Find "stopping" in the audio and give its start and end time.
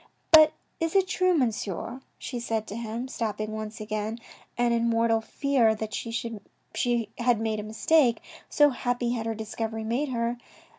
3.07-3.51